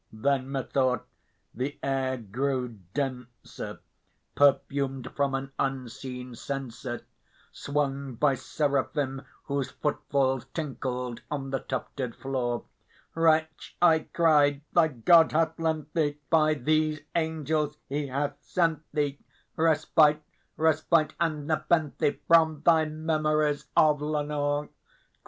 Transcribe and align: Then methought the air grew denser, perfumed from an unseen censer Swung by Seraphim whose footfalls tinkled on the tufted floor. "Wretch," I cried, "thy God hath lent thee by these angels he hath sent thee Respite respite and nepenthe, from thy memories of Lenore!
Then 0.11 0.51
methought 0.51 1.05
the 1.53 1.77
air 1.83 2.17
grew 2.17 2.69
denser, 2.95 3.81
perfumed 4.33 5.11
from 5.15 5.35
an 5.35 5.51
unseen 5.59 6.33
censer 6.33 7.05
Swung 7.51 8.15
by 8.15 8.33
Seraphim 8.33 9.21
whose 9.43 9.69
footfalls 9.69 10.47
tinkled 10.55 11.21
on 11.29 11.51
the 11.51 11.59
tufted 11.59 12.15
floor. 12.15 12.63
"Wretch," 13.13 13.77
I 13.79 13.99
cried, 14.11 14.63
"thy 14.73 14.87
God 14.87 15.33
hath 15.33 15.59
lent 15.59 15.93
thee 15.93 16.17
by 16.31 16.55
these 16.55 17.01
angels 17.13 17.77
he 17.87 18.07
hath 18.07 18.33
sent 18.41 18.81
thee 18.91 19.19
Respite 19.55 20.23
respite 20.57 21.13
and 21.19 21.45
nepenthe, 21.45 22.17
from 22.27 22.63
thy 22.65 22.85
memories 22.85 23.67
of 23.77 24.01
Lenore! 24.01 24.69